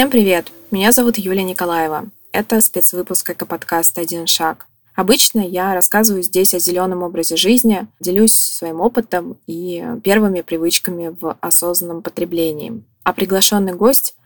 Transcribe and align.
Всем 0.00 0.08
привет! 0.08 0.50
Меня 0.70 0.92
зовут 0.92 1.18
Юлия 1.18 1.42
Николаева. 1.42 2.08
Это 2.32 2.62
спецвыпуск 2.62 3.32
эко-подкаста 3.32 4.00
«Один 4.00 4.26
шаг». 4.26 4.66
Обычно 4.94 5.40
я 5.40 5.74
рассказываю 5.74 6.22
здесь 6.22 6.54
о 6.54 6.58
зеленом 6.58 7.02
образе 7.02 7.36
жизни, 7.36 7.86
делюсь 8.00 8.32
своим 8.32 8.80
опытом 8.80 9.36
и 9.46 9.84
первыми 10.02 10.40
привычками 10.40 11.14
в 11.20 11.36
осознанном 11.42 12.00
потреблении. 12.00 12.82
А 13.04 13.12
приглашенный 13.12 13.74
гость 13.74 14.16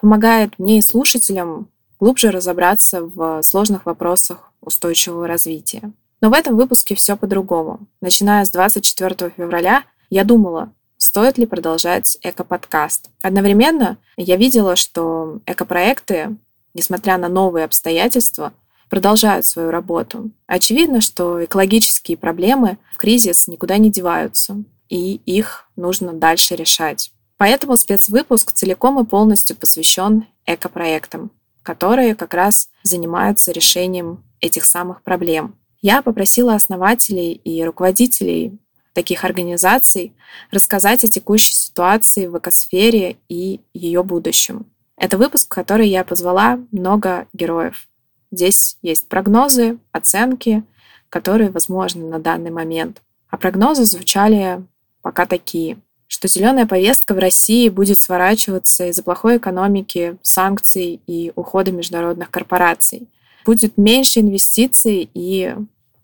помогает 0.00 0.56
мне 0.60 0.78
и 0.78 0.82
слушателям 0.82 1.66
глубже 1.98 2.30
разобраться 2.30 3.02
в 3.02 3.42
сложных 3.42 3.86
вопросах 3.86 4.52
устойчивого 4.60 5.26
развития. 5.26 5.90
Но 6.20 6.30
в 6.30 6.32
этом 6.32 6.54
выпуске 6.54 6.94
все 6.94 7.16
по-другому. 7.16 7.80
Начиная 8.00 8.44
с 8.44 8.52
24 8.52 9.32
февраля 9.36 9.82
я 10.10 10.22
думала, 10.22 10.70
стоит 11.04 11.36
ли 11.36 11.46
продолжать 11.46 12.16
эко-подкаст. 12.22 13.10
Одновременно 13.22 13.98
я 14.16 14.36
видела, 14.36 14.74
что 14.74 15.40
эко-проекты, 15.46 16.36
несмотря 16.72 17.18
на 17.18 17.28
новые 17.28 17.66
обстоятельства, 17.66 18.54
продолжают 18.88 19.44
свою 19.44 19.70
работу. 19.70 20.30
Очевидно, 20.46 21.00
что 21.00 21.44
экологические 21.44 22.16
проблемы 22.16 22.78
в 22.94 22.96
кризис 22.96 23.48
никуда 23.48 23.76
не 23.76 23.90
деваются, 23.90 24.64
и 24.88 25.16
их 25.26 25.68
нужно 25.76 26.14
дальше 26.14 26.56
решать. 26.56 27.12
Поэтому 27.36 27.76
спецвыпуск 27.76 28.52
целиком 28.52 28.98
и 28.98 29.04
полностью 29.04 29.56
посвящен 29.56 30.26
эко-проектам, 30.46 31.30
которые 31.62 32.14
как 32.14 32.32
раз 32.32 32.70
занимаются 32.82 33.52
решением 33.52 34.24
этих 34.40 34.64
самых 34.64 35.02
проблем. 35.02 35.56
Я 35.82 36.00
попросила 36.00 36.54
основателей 36.54 37.32
и 37.32 37.62
руководителей 37.62 38.58
таких 38.94 39.24
организаций 39.24 40.14
рассказать 40.50 41.04
о 41.04 41.08
текущей 41.08 41.52
ситуации 41.52 42.26
в 42.26 42.38
экосфере 42.38 43.18
и 43.28 43.60
ее 43.74 44.02
будущем. 44.02 44.66
Это 44.96 45.18
выпуск, 45.18 45.46
в 45.46 45.54
который 45.54 45.88
я 45.88 46.04
позвала 46.04 46.60
много 46.70 47.26
героев. 47.32 47.88
Здесь 48.30 48.78
есть 48.80 49.08
прогнозы, 49.08 49.78
оценки, 49.92 50.62
которые 51.08 51.50
возможны 51.50 52.08
на 52.08 52.18
данный 52.18 52.50
момент. 52.50 53.02
А 53.28 53.36
прогнозы 53.36 53.84
звучали 53.84 54.64
пока 55.02 55.26
такие, 55.26 55.78
что 56.06 56.28
зеленая 56.28 56.66
повестка 56.66 57.14
в 57.14 57.18
России 57.18 57.68
будет 57.68 58.00
сворачиваться 58.00 58.86
из-за 58.88 59.02
плохой 59.02 59.38
экономики, 59.38 60.16
санкций 60.22 61.00
и 61.06 61.32
ухода 61.34 61.72
международных 61.72 62.30
корпораций. 62.30 63.08
Будет 63.44 63.76
меньше 63.76 64.20
инвестиций 64.20 65.10
и 65.12 65.54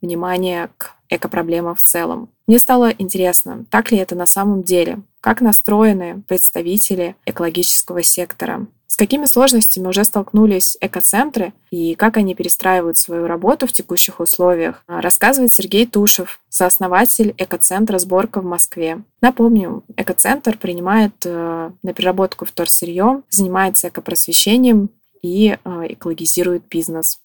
внимания 0.01 0.71
к 0.77 0.95
экопроблемам 1.09 1.75
в 1.75 1.83
целом. 1.83 2.31
Мне 2.47 2.59
стало 2.59 2.91
интересно, 2.91 3.65
так 3.71 3.91
ли 3.91 3.99
это 3.99 4.15
на 4.15 4.27
самом 4.27 4.63
деле, 4.63 5.01
как 5.21 5.41
настроены 5.41 6.23
представители 6.27 7.17
экологического 7.27 8.03
сектора, 8.03 8.67
с 8.87 8.97
какими 8.97 9.27
сложностями 9.27 9.87
уже 9.87 10.05
столкнулись 10.05 10.77
экоцентры 10.81 11.53
и 11.71 11.95
как 11.95 12.17
они 12.17 12.35
перестраивают 12.35 12.97
свою 12.97 13.29
работу 13.29 13.69
в 13.69 13.73
текущих 13.73 14.19
условиях, 14.19 14.83
рассказывает 14.89 15.55
Сергей 15.55 15.87
Тушев, 15.87 16.41
сооснователь 16.49 17.33
экоцентра 17.39 17.99
«Сборка» 17.99 18.41
в 18.41 18.45
Москве. 18.45 19.03
Напомню, 19.21 19.85
экоцентр 19.97 20.59
принимает 20.59 21.15
э, 21.25 21.71
на 21.83 21.93
переработку 21.95 22.45
вторсырье, 22.47 23.23
занимается 23.31 23.89
экопросвещением 23.89 24.91
и 25.23 25.57
э, 25.63 25.87
экологизирует 25.89 26.65
бизнес. 26.69 27.21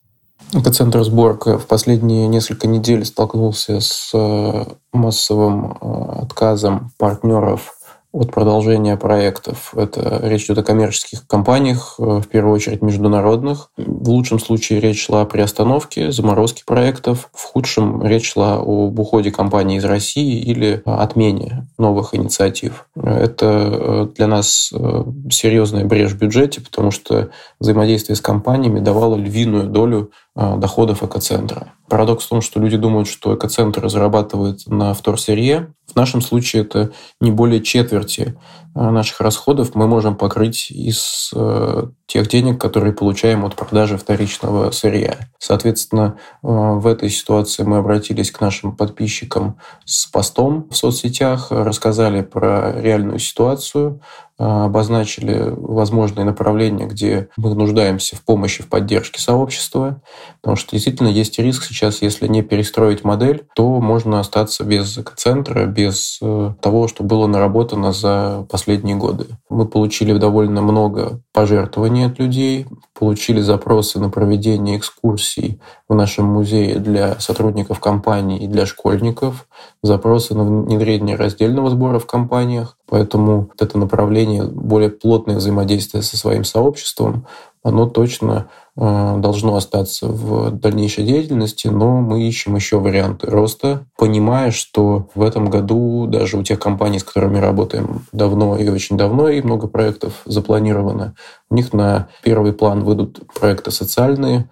Экоцентр 0.54 1.04
«Сборка» 1.04 1.58
в 1.58 1.66
последние 1.66 2.28
несколько 2.28 2.68
недель 2.68 3.04
столкнулся 3.04 3.80
с 3.82 4.12
э, 4.14 4.66
массовым 4.94 5.78
отказом 6.22 6.92
партнеров 6.98 7.76
от 8.16 8.32
продолжения 8.32 8.96
проектов. 8.96 9.74
Это 9.76 10.22
речь 10.24 10.46
идет 10.46 10.60
о 10.60 10.64
коммерческих 10.64 11.28
компаниях, 11.28 11.96
э, 12.00 12.22
в 12.24 12.28
первую 12.30 12.56
очередь 12.56 12.82
международных. 12.82 13.72
В 13.76 14.10
лучшем 14.10 14.40
случае 14.40 14.80
речь 14.80 15.04
шла 15.04 15.22
о 15.22 15.26
приостановке, 15.26 16.12
заморозке 16.14 16.64
проектов. 16.66 17.30
В 17.34 17.44
худшем 17.44 18.02
речь 18.06 18.32
шла 18.32 18.56
об 18.56 18.98
уходе 18.98 19.32
компании 19.32 19.78
из 19.78 19.84
России 19.84 20.40
или 20.40 20.82
отмене 20.86 21.68
новых 21.78 22.16
инициатив. 22.16 22.88
Это 22.96 23.46
э, 23.46 24.08
для 24.16 24.28
нас 24.28 24.72
э, 24.74 25.04
серьезная 25.30 25.84
брешь 25.84 26.14
в 26.14 26.18
бюджете, 26.18 26.62
потому 26.62 26.92
что 26.92 27.32
взаимодействие 27.60 28.16
с 28.16 28.22
компаниями 28.22 28.80
давало 28.80 29.18
львиную 29.18 29.66
долю 29.66 30.12
доходов 30.36 31.02
экоцентра. 31.02 31.74
Парадокс 31.88 32.26
в 32.26 32.30
том, 32.30 32.42
что 32.42 32.60
люди 32.60 32.76
думают, 32.76 33.08
что 33.08 33.36
экоцентр 33.36 33.88
зарабатывает 33.90 34.68
на 34.68 34.94
вторсырье. 34.94 35.74
В 35.92 35.96
нашем 35.96 36.20
случае 36.20 36.64
это 36.64 36.92
не 37.22 37.32
более 37.32 37.62
четверти 37.62 38.38
э, 38.76 38.90
наших 38.90 39.22
расходов 39.22 39.76
мы 39.76 39.88
можем 39.88 40.18
покрыть 40.18 40.72
из 40.72 41.32
э, 41.34 41.84
тех 42.08 42.28
денег, 42.28 42.60
которые 42.62 42.94
получаем 42.94 43.46
от 43.46 43.56
продажи 43.56 43.98
вторичного 43.98 44.72
сырья. 44.72 45.18
Соответственно, 45.40 46.18
э, 46.44 46.48
в 46.48 46.86
этой 46.88 47.10
ситуации 47.10 47.64
мы 47.64 47.78
обратились 47.78 48.32
к 48.32 48.42
нашим 48.42 48.76
подписчикам 48.76 49.58
с 49.86 50.06
постом 50.06 50.68
в 50.70 50.76
соцсетях, 50.76 51.48
рассказали 51.50 52.22
про 52.22 52.74
реальную 52.80 53.20
ситуацию, 53.20 54.02
обозначили 54.38 55.54
возможные 55.56 56.26
направления, 56.26 56.88
где 56.88 57.30
мы 57.38 57.56
нуждаемся 57.56 58.18
в 58.18 58.22
помощи, 58.22 58.64
в 58.64 58.68
поддержке 58.68 59.22
сообщества, 59.22 60.02
потому 60.42 60.58
что 60.58 60.72
действительно 60.72 61.08
есть 61.08 61.40
риск 61.40 61.64
сейчас, 61.64 62.02
если 62.02 62.28
не 62.28 62.42
перестроить 62.42 63.06
модель, 63.06 63.46
то 63.56 63.80
можно 63.80 64.20
остаться 64.20 64.66
без 64.66 64.98
экоцентра, 64.98 65.66
без 65.68 66.20
э, 66.22 66.54
того, 66.62 66.90
что 66.90 67.04
было 67.04 67.28
наработано 67.28 67.94
за 67.94 68.46
последние 68.50 68.98
годы. 68.98 69.28
Мы 69.50 69.68
получили 69.68 70.18
довольно 70.18 70.62
много 70.62 71.22
пожертвований 71.32 71.95
от 72.04 72.20
людей, 72.20 72.68
получили 72.94 73.42
запросы 73.42 74.00
на 74.00 74.10
проведение 74.10 74.78
экскурсий 74.78 75.60
в 75.88 75.96
нашем 75.96 76.26
музее 76.26 76.80
для 76.80 77.20
сотрудников 77.20 77.80
компании 77.80 78.44
и 78.44 78.48
для 78.48 78.66
школьников, 78.66 79.48
запросы 79.82 80.36
на 80.36 80.44
внедрение 80.44 81.16
раздельного 81.16 81.70
сбора 81.70 82.00
в 82.00 82.06
компаниях. 82.06 82.78
Поэтому 82.88 83.50
это 83.60 83.78
направление, 83.78 84.44
более 84.44 84.90
плотное 84.90 85.38
взаимодействие 85.38 86.04
со 86.04 86.18
своим 86.18 86.44
сообществом, 86.44 87.26
оно 87.66 87.88
точно 87.88 88.48
э, 88.78 89.16
должно 89.18 89.56
остаться 89.56 90.08
в 90.08 90.52
дальнейшей 90.52 91.04
деятельности, 91.04 91.68
но 91.68 92.00
мы 92.00 92.22
ищем 92.22 92.56
еще 92.56 92.80
варианты. 92.80 93.26
Роста, 93.28 93.88
понимая, 93.98 94.52
что 94.52 95.10
в 95.16 95.24
этом 95.24 95.50
году 95.50 96.06
даже 96.06 96.38
у 96.38 96.44
тех 96.44 96.60
компаний, 96.60 97.00
с 97.00 97.04
которыми 97.04 97.40
работаем 97.40 98.06
давно 98.12 98.56
и 98.56 98.70
очень 98.70 98.98
давно, 98.98 99.30
и 99.30 99.42
много 99.42 99.68
проектов 99.68 100.22
запланировано, 100.26 101.16
у 101.50 101.56
них 101.56 101.74
на 101.74 102.10
первый 102.22 102.54
план 102.54 102.84
выйдут 102.84 103.22
проекты 103.34 103.72
социальные, 103.72 104.48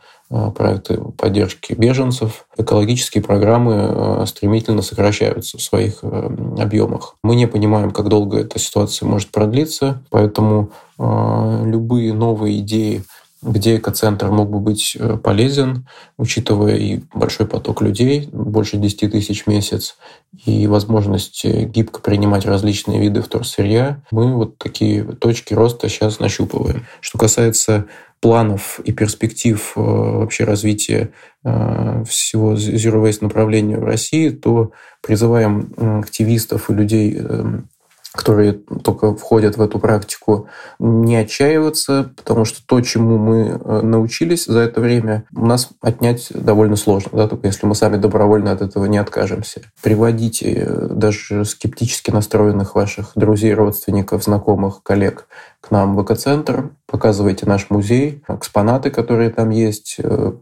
проекты 0.56 0.98
поддержки 1.18 1.74
беженцев. 1.74 2.46
Экологические 2.58 3.24
программы 3.24 3.74
э, 3.76 4.26
стремительно 4.28 4.82
сокращаются 4.82 5.58
в 5.58 5.62
своих 5.62 6.04
объемах. 6.04 7.16
Мы 7.24 7.36
не 7.36 7.48
понимаем, 7.48 7.92
как 7.92 8.08
долго 8.10 8.40
эта 8.40 8.60
ситуация 8.60 9.08
может 9.08 9.30
продлиться, 9.30 10.02
поэтому 10.10 10.72
любые 10.98 12.14
новые 12.14 12.60
идеи 12.60 13.04
где 13.44 13.76
экоцентр 13.78 14.32
мог 14.32 14.50
бы 14.50 14.60
быть 14.60 14.96
э, 14.98 15.18
полезен, 15.18 15.86
учитывая 16.18 16.78
и 16.78 17.02
большой 17.14 17.46
поток 17.46 17.82
людей, 17.82 18.30
больше 18.32 18.78
10 18.78 19.12
тысяч 19.12 19.44
в 19.44 19.48
месяц, 19.48 19.98
и 20.46 20.66
возможность 20.68 21.44
э, 21.44 21.66
гибко 21.66 22.02
принимать 22.02 22.46
различные 22.46 23.00
виды 23.00 23.22
вторсырья, 23.22 24.02
мы 24.12 24.34
вот 24.34 24.58
такие 24.58 25.04
точки 25.04 25.54
роста 25.54 25.90
сейчас 25.90 26.20
нащупываем. 26.20 26.86
Что 27.02 27.18
касается 27.18 27.86
планов 28.24 28.80
и 28.86 28.94
перспектив 28.94 29.74
э, 29.76 29.82
вообще 29.82 30.46
развития 30.46 31.12
всего 31.44 32.54
Zero 32.54 33.04
Waste 33.04 33.18
направления 33.20 33.78
в 33.78 33.84
России, 33.84 34.30
то 34.30 34.72
призываем 35.02 35.74
активистов 36.00 36.70
и 36.70 36.74
людей 36.74 37.18
эм, 37.18 37.68
которые 38.14 38.54
только 38.54 39.16
входят 39.16 39.58
в 39.58 39.62
эту 39.62 39.80
практику, 39.80 40.48
не 40.78 41.16
отчаиваться, 41.16 42.12
потому 42.16 42.46
что 42.46 42.60
то, 42.66 42.80
чему 42.82 43.18
мы 43.18 43.60
э, 43.60 43.82
научились 43.82 44.46
за 44.46 44.60
это 44.60 44.82
время, 44.82 45.26
у 45.36 45.48
нас 45.48 45.70
отнять 45.82 46.28
довольно 46.30 46.76
сложно, 46.76 47.10
да, 47.14 47.28
только 47.28 47.48
если 47.48 47.66
мы 47.66 47.74
сами 47.74 47.98
добровольно 47.98 48.52
от 48.52 48.62
этого 48.62 48.86
не 48.86 49.00
откажемся. 49.00 49.62
Приводите 49.82 50.54
э, 50.54 50.88
даже 50.92 51.44
скептически 51.44 52.12
настроенных 52.12 52.76
ваших 52.76 53.14
друзей, 53.16 53.56
родственников, 53.56 54.24
знакомых, 54.24 54.84
коллег 54.84 55.28
к 55.60 55.72
нам 55.72 55.96
в 55.96 56.04
экоцентр, 56.04 56.70
показывайте 56.86 57.48
наш 57.48 57.72
музей, 57.72 58.22
экспонаты, 58.28 58.92
которые 58.92 59.32
там 59.32 59.50
есть, 59.50 59.96
э, 59.98 60.34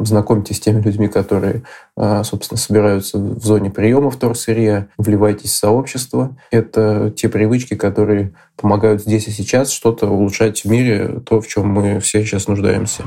знакомьтесь 0.00 0.56
с 0.56 0.60
теми 0.60 0.82
людьми, 0.82 1.08
которые, 1.08 1.62
собственно, 1.96 2.58
собираются 2.58 3.16
в 3.16 3.42
зоне 3.42 3.70
приема 3.70 4.10
вторсырья, 4.10 4.88
вливайтесь 4.98 5.52
в 5.52 5.56
сообщество. 5.56 6.36
Это 6.50 7.13
те 7.16 7.28
привычки, 7.28 7.74
которые 7.74 8.34
помогают 8.56 9.02
здесь 9.02 9.28
и 9.28 9.30
сейчас 9.30 9.70
что-то 9.70 10.08
улучшать 10.08 10.64
в 10.64 10.70
мире, 10.70 11.20
то, 11.26 11.40
в 11.40 11.46
чем 11.46 11.68
мы 11.68 12.00
все 12.00 12.24
сейчас 12.24 12.48
нуждаемся. 12.48 13.04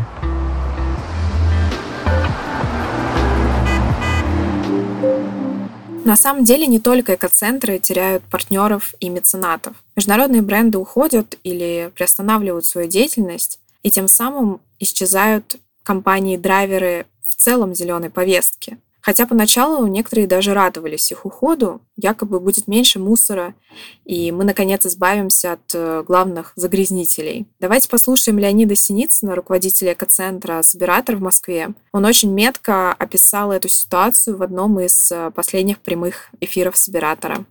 На 6.07 6.15
самом 6.15 6.45
деле 6.45 6.67
не 6.67 6.79
только 6.79 7.15
экоцентры 7.15 7.79
теряют 7.79 8.23
партнеров 8.23 8.93
и 9.01 9.09
меценатов. 9.09 9.75
Международные 9.97 10.41
бренды 10.41 10.77
уходят 10.77 11.37
или 11.43 11.91
приостанавливают 11.95 12.65
свою 12.65 12.87
деятельность, 12.87 13.59
и 13.83 13.91
тем 13.91 14.07
самым 14.07 14.61
исчезают 14.79 15.57
компании-драйверы 15.83 17.07
в 17.21 17.35
целом 17.35 17.75
зеленой 17.75 18.09
повестки. 18.09 18.77
Хотя 19.07 19.25
поначалу 19.25 19.87
некоторые 19.87 20.27
даже 20.27 20.53
радовались 20.53 21.13
их 21.13 21.25
уходу, 21.25 21.79
якобы 21.95 22.41
будет 22.41 22.67
меньше 22.67 22.99
мусора, 22.99 23.55
и 24.03 24.33
мы, 24.33 24.43
наконец, 24.43 24.85
избавимся 24.85 25.53
от 25.53 25.73
э, 25.73 26.03
главных 26.05 26.51
загрязнителей. 26.57 27.47
Давайте 27.61 27.87
послушаем 27.87 28.37
Леонида 28.37 28.75
Синицына, 28.75 29.33
руководителя 29.33 29.93
экоцентра 29.93 30.61
«Собиратор» 30.61 31.15
в 31.15 31.21
Москве. 31.21 31.69
Он 31.93 32.03
очень 32.03 32.33
метко 32.33 32.91
описал 32.91 33.53
эту 33.53 33.69
ситуацию 33.69 34.35
в 34.35 34.43
одном 34.43 34.77
из 34.81 35.09
э, 35.09 35.31
последних 35.33 35.79
прямых 35.79 36.29
эфиров 36.41 36.75
«Собиратора» 36.75 37.45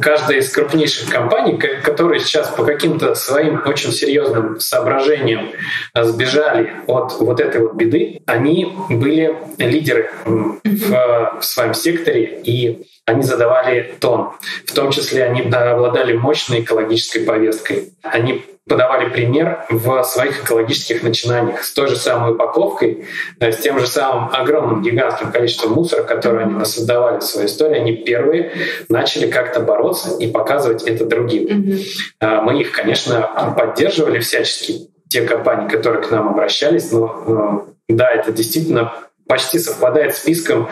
каждая 0.00 0.38
из 0.38 0.50
крупнейших 0.50 1.10
компаний, 1.10 1.56
которые 1.56 2.20
сейчас 2.20 2.48
по 2.48 2.64
каким-то 2.64 3.14
своим 3.14 3.62
очень 3.66 3.92
серьезным 3.92 4.60
соображениям 4.60 5.50
э, 5.94 6.04
сбежали 6.04 6.72
от 6.86 7.18
вот 7.20 7.40
этой 7.40 7.60
вот 7.62 7.74
беды, 7.74 8.22
они 8.26 8.72
были 8.88 9.36
лидеры 9.58 10.10
в, 10.24 10.60
в 10.64 11.42
своем 11.42 11.74
секторе 11.74 12.40
и 12.44 12.86
они 13.06 13.22
задавали 13.22 13.94
тон. 14.00 14.32
В 14.66 14.74
том 14.74 14.90
числе 14.90 15.24
они 15.24 15.40
обладали 15.40 16.12
мощной 16.12 16.60
экологической 16.60 17.20
повесткой. 17.20 17.94
Они 18.02 18.44
подавали 18.68 19.08
пример 19.08 19.64
в 19.70 20.02
своих 20.04 20.44
экологических 20.44 21.02
начинаниях 21.02 21.64
с 21.64 21.72
той 21.72 21.88
же 21.88 21.96
самой 21.96 22.32
упаковкой, 22.32 23.06
с 23.40 23.56
тем 23.56 23.78
же 23.78 23.86
самым 23.86 24.28
огромным 24.32 24.82
гигантским 24.82 25.32
количеством 25.32 25.72
мусора, 25.72 26.02
которое 26.02 26.44
они 26.44 26.64
создавали 26.64 27.18
в 27.18 27.22
своей 27.22 27.48
истории, 27.48 27.78
они 27.78 27.92
первые 27.96 28.52
начали 28.88 29.30
как-то 29.30 29.60
бороться 29.68 30.16
и 30.18 30.26
показывать 30.30 30.82
это 30.82 31.04
другим. 31.04 31.44
Mm-hmm. 31.44 32.40
Мы 32.42 32.60
их, 32.60 32.72
конечно, 32.72 33.54
поддерживали 33.56 34.18
всячески, 34.18 34.88
те 35.08 35.22
компании, 35.22 35.68
которые 35.68 36.02
к 36.02 36.10
нам 36.10 36.28
обращались, 36.28 36.90
но 36.90 37.66
да, 37.88 38.10
это 38.10 38.32
действительно 38.32 38.92
почти 39.28 39.58
совпадает 39.58 40.14
с 40.14 40.18
списком, 40.28 40.68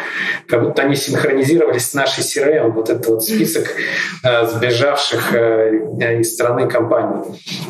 как 0.49 0.63
будто 0.63 0.83
они 0.83 0.97
синхронизировались 0.97 1.91
с 1.91 1.95
нашей 1.95 2.23
CRM, 2.23 2.73
вот 2.73 2.91
этот 2.91 3.07
вот 3.07 3.23
список 3.23 3.69
э, 4.25 4.47
сбежавших 4.47 5.35
э, 5.35 6.21
из 6.21 6.35
страны 6.35 6.69
компаний, 6.69 7.23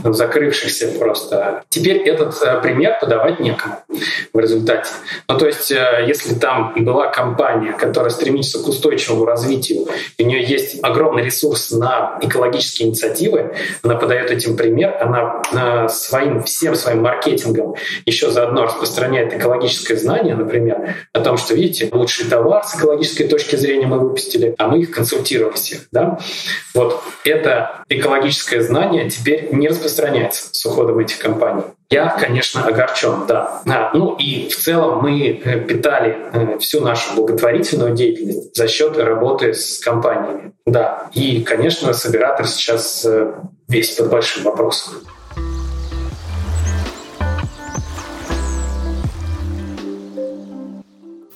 ну, 0.02 0.12
закрывшихся 0.12 0.88
просто. 0.98 1.64
Теперь 1.68 1.98
этот 1.98 2.40
э, 2.42 2.60
пример 2.60 2.98
подавать 3.00 3.40
некому 3.40 3.76
в 4.32 4.38
результате. 4.38 4.90
Ну, 5.28 5.36
то 5.36 5.46
есть, 5.46 5.70
э, 5.72 6.04
если 6.06 6.34
там 6.34 6.72
была 6.76 7.08
компания, 7.08 7.72
которая 7.72 8.10
стремится 8.10 8.62
к 8.62 8.68
устойчивому 8.68 9.24
развитию, 9.24 9.86
у 10.18 10.22
нее 10.22 10.42
есть 10.42 10.82
огромный 10.82 11.24
ресурс 11.24 11.72
на 11.72 12.18
экологические 12.22 12.88
инициативы, 12.88 13.54
она 13.82 13.96
подает 13.96 14.30
этим 14.30 14.56
пример, 14.56 14.96
она 15.00 15.42
э, 15.52 15.88
своим, 15.88 16.42
всем 16.44 16.74
своим 16.74 17.02
маркетингом 17.02 17.74
еще 18.04 18.30
заодно 18.30 18.64
распространяет 18.64 19.34
экологическое 19.34 19.96
знание, 19.96 20.34
например, 20.34 20.75
о 21.12 21.20
том, 21.20 21.36
что, 21.36 21.54
видите, 21.54 21.88
лучший 21.92 22.26
товар 22.26 22.64
с 22.64 22.76
экологической 22.76 23.24
точки 23.24 23.56
зрения 23.56 23.86
мы 23.86 23.98
выпустили, 23.98 24.54
а 24.58 24.68
мы 24.68 24.80
их 24.80 24.90
консультировали 24.90 25.54
всех. 25.54 25.86
Да? 25.92 26.18
Вот 26.74 27.02
это 27.24 27.82
экологическое 27.88 28.62
знание 28.62 29.08
теперь 29.10 29.48
не 29.52 29.68
распространяется 29.68 30.48
с 30.52 30.66
уходом 30.66 30.98
этих 30.98 31.18
компаний. 31.18 31.62
Я, 31.88 32.08
конечно, 32.08 32.64
огорчен, 32.64 33.26
да. 33.28 33.62
А, 33.66 33.90
ну 33.94 34.16
и 34.16 34.48
в 34.48 34.56
целом 34.56 35.02
мы 35.02 35.40
э, 35.44 35.60
питали 35.60 36.16
э, 36.32 36.58
всю 36.58 36.80
нашу 36.80 37.14
благотворительную 37.14 37.94
деятельность 37.94 38.56
за 38.56 38.66
счет 38.66 38.98
работы 38.98 39.54
с 39.54 39.78
компаниями. 39.78 40.52
Да. 40.66 41.08
И, 41.14 41.42
конечно, 41.42 41.92
собиратор 41.92 42.48
сейчас 42.48 43.04
э, 43.04 43.34
весь 43.68 43.92
под 43.92 44.10
большим 44.10 44.42
вопросом. 44.42 44.94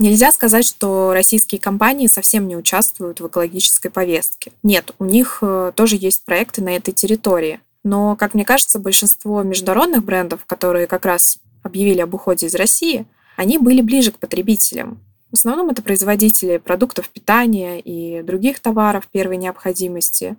Нельзя 0.00 0.32
сказать, 0.32 0.64
что 0.64 1.12
российские 1.12 1.61
компании 1.61 2.06
совсем 2.06 2.49
не 2.49 2.56
участвуют 2.56 3.20
в 3.20 3.29
экологической 3.29 3.91
повестке. 3.91 4.50
Нет, 4.62 4.94
у 4.99 5.05
них 5.05 5.41
э, 5.43 5.73
тоже 5.76 5.97
есть 5.97 6.25
проекты 6.25 6.62
на 6.62 6.75
этой 6.75 6.94
территории. 6.94 7.61
Но, 7.85 8.17
как 8.17 8.32
мне 8.32 8.47
кажется, 8.47 8.79
большинство 8.79 9.43
международных 9.43 10.02
брендов, 10.02 10.47
которые 10.47 10.87
как 10.87 11.05
раз 11.05 11.38
объявили 11.62 12.00
об 12.00 12.14
уходе 12.14 12.47
из 12.47 12.55
России, 12.55 13.05
они 13.37 13.58
были 13.58 13.82
ближе 13.82 14.11
к 14.11 14.19
потребителям. 14.19 15.05
В 15.31 15.35
основном 15.35 15.69
это 15.69 15.82
производители 15.82 16.56
продуктов 16.56 17.11
питания 17.11 17.79
и 17.79 18.23
других 18.23 18.61
товаров 18.61 19.06
первой 19.06 19.37
необходимости. 19.37 20.35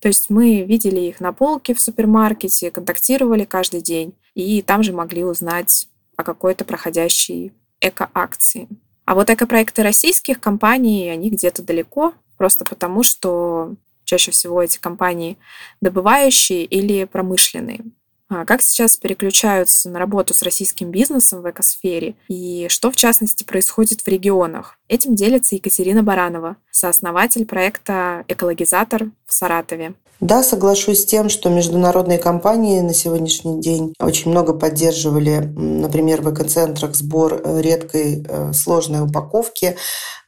То 0.00 0.08
есть 0.08 0.30
мы 0.30 0.62
видели 0.62 0.98
их 0.98 1.20
на 1.20 1.32
полке 1.32 1.74
в 1.74 1.80
супермаркете, 1.80 2.72
контактировали 2.72 3.44
каждый 3.44 3.82
день 3.82 4.14
и 4.34 4.62
там 4.62 4.82
же 4.82 4.92
могли 4.92 5.22
узнать 5.22 5.86
о 6.16 6.24
какой-то 6.24 6.64
проходящей 6.64 7.52
эко-акции. 7.80 8.68
А 9.04 9.14
вот 9.14 9.30
эко-проекты 9.30 9.82
российских 9.82 10.40
компаний, 10.40 11.10
они 11.10 11.30
где-то 11.30 11.62
далеко, 11.62 12.14
просто 12.36 12.64
потому 12.64 13.02
что 13.02 13.74
чаще 14.04 14.30
всего 14.32 14.62
эти 14.62 14.78
компании 14.78 15.38
добывающие 15.80 16.64
или 16.64 17.04
промышленные. 17.04 17.84
А 18.28 18.44
как 18.44 18.62
сейчас 18.62 18.96
переключаются 18.96 19.90
на 19.90 19.98
работу 19.98 20.34
с 20.34 20.42
российским 20.42 20.90
бизнесом 20.90 21.42
в 21.42 21.50
экосфере 21.50 22.14
и 22.28 22.66
что, 22.68 22.90
в 22.90 22.96
частности, 22.96 23.44
происходит 23.44 24.02
в 24.02 24.08
регионах? 24.08 24.79
Этим 24.90 25.14
делится 25.14 25.54
Екатерина 25.54 26.02
Баранова, 26.02 26.56
сооснователь 26.72 27.46
проекта 27.46 28.24
«Экологизатор» 28.26 29.12
в 29.24 29.32
Саратове. 29.32 29.94
Да, 30.20 30.42
соглашусь 30.42 31.00
с 31.00 31.06
тем, 31.06 31.30
что 31.30 31.48
международные 31.48 32.18
компании 32.18 32.80
на 32.80 32.92
сегодняшний 32.92 33.58
день 33.58 33.94
очень 33.98 34.30
много 34.30 34.52
поддерживали, 34.52 35.38
например, 35.56 36.20
в 36.20 36.30
экоцентрах 36.30 36.94
сбор 36.94 37.40
э, 37.42 37.62
редкой 37.62 38.22
э, 38.28 38.52
сложной 38.52 39.00
упаковки, 39.00 39.76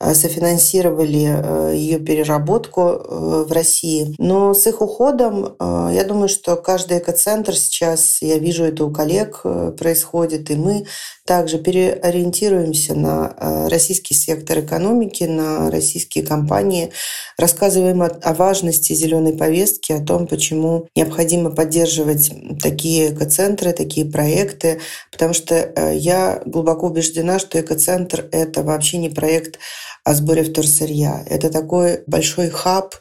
э, 0.01 0.15
софинансировали 0.15 1.75
ее 1.77 1.99
переработку 1.99 2.81
в 2.83 3.53
России. 3.53 4.15
Но 4.19 4.55
с 4.55 4.67
их 4.67 4.81
уходом, 4.81 5.57
я 5.61 6.05
думаю, 6.05 6.29
что 6.29 6.57
каждый 6.57 6.99
экоцентр 6.99 7.55
сейчас, 7.55 8.23
я 8.23 8.39
вижу 8.39 8.65
это 8.65 8.85
у 8.85 8.91
коллег, 8.91 9.43
происходит, 9.79 10.51
и 10.51 10.57
мы 10.57 10.87
также 11.27 11.59
переориентируемся 11.59 12.95
на 12.95 13.69
российский 13.69 14.15
сектор 14.15 14.52
экономики, 14.61 15.25
на 15.25 15.71
российские 15.71 16.25
компании, 16.25 16.93
рассказываем 17.39 18.03
о 18.03 18.35
важности 18.35 18.93
зеленой 18.93 19.33
повестки, 19.33 19.53
повестки 19.53 19.93
о 19.93 20.01
том, 20.01 20.27
почему 20.27 20.89
необходимо 20.97 21.51
поддерживать 21.51 22.33
такие 22.63 23.13
экоцентры, 23.13 23.73
такие 23.73 24.07
проекты, 24.07 24.81
потому 25.11 25.35
что 25.35 25.55
э, 25.55 25.97
я 25.97 26.43
глубоко 26.47 26.87
убеждена, 26.87 27.39
что 27.39 27.61
экоцентр— 27.61 28.29
это 28.33 28.63
вообще 28.63 28.99
не 28.99 29.09
проект 29.09 29.59
о 30.05 30.15
сборе 30.15 30.43
вторсырья. 30.43 31.25
Это 31.29 31.49
такой 31.49 32.03
большой 32.07 32.51
хаб 32.51 32.95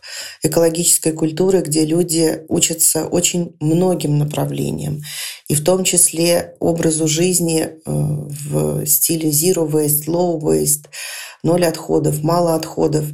экологической 0.43 1.13
культуры, 1.13 1.61
где 1.61 1.85
люди 1.85 2.43
учатся 2.47 3.07
очень 3.07 3.55
многим 3.59 4.19
направлениям, 4.19 5.01
и 5.47 5.55
в 5.55 5.63
том 5.63 5.83
числе 5.83 6.55
образу 6.59 7.07
жизни 7.07 7.61
э, 7.63 7.71
в 7.85 8.85
стиле 8.85 9.29
zero 9.29 9.69
waste, 9.69 10.05
low 10.05 10.39
waste, 10.39 10.85
ноль 11.43 11.65
отходов, 11.65 12.23
мало 12.23 12.55
отходов. 12.55 13.05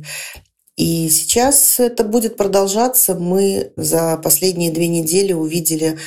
И 0.76 1.10
сейчас 1.10 1.80
это 1.80 2.04
будет 2.04 2.38
продолжаться. 2.38 3.16
Мы 3.16 3.72
за 3.78 4.16
последние 4.18 4.72
две 4.72 4.88
недели 4.88 5.34
увидели 5.34 5.98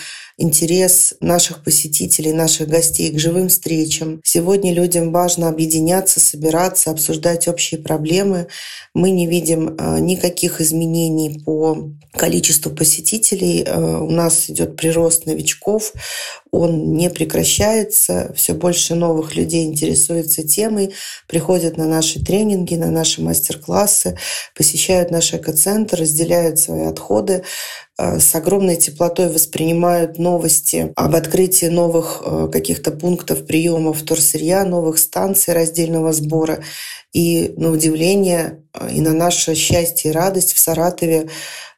интерес 0.41 1.15
наших 1.21 1.63
посетителей, 1.63 2.33
наших 2.33 2.69
гостей 2.69 3.13
к 3.13 3.19
живым 3.19 3.49
встречам. 3.49 4.21
Сегодня 4.25 4.73
людям 4.73 5.13
важно 5.13 5.49
объединяться, 5.49 6.19
собираться, 6.19 6.91
обсуждать 6.91 7.47
общие 7.47 7.81
проблемы. 7.81 8.47
Мы 8.95 9.11
не 9.11 9.27
видим 9.27 9.77
э, 9.77 10.01
никаких 10.01 10.61
изменений 10.61 11.41
по 11.45 11.91
количеству 12.13 12.73
посетителей. 12.73 13.63
Э, 13.65 13.99
у 13.99 14.11
нас 14.11 14.49
идет 14.49 14.77
прирост 14.77 15.27
новичков, 15.27 15.93
он 16.51 16.95
не 16.95 17.11
прекращается. 17.11 18.33
Все 18.35 18.55
больше 18.55 18.95
новых 18.95 19.37
людей 19.37 19.67
интересуются 19.67 20.43
темой, 20.43 20.95
приходят 21.29 21.77
на 21.77 21.87
наши 21.87 22.25
тренинги, 22.25 22.75
на 22.75 22.91
наши 22.91 23.23
мастер-классы, 23.23 24.19
посещают 24.57 25.11
наш 25.11 25.35
экоцентр, 25.35 26.01
разделяют 26.01 26.59
свои 26.59 26.87
отходы, 26.87 27.45
с 28.19 28.35
огромной 28.35 28.77
теплотой 28.77 29.29
воспринимают 29.29 30.19
новости 30.19 30.93
об 30.97 31.15
открытии 31.15 31.67
новых 31.67 32.23
э, 32.25 32.49
каких-то 32.51 32.93
пунктов 32.93 33.47
приема 33.47 33.93
вторсырья, 33.93 34.65
новых 34.65 34.99
станций 34.99 35.53
раздельного 35.55 36.13
сбора. 36.13 36.63
И 37.13 37.53
на 37.57 37.71
удивление 37.71 38.63
э, 38.73 38.93
и 38.93 39.01
на 39.01 39.13
наше 39.13 39.55
счастье 39.55 40.11
и 40.11 40.15
радость 40.15 40.55
в 40.55 40.59
Саратове 40.59 41.29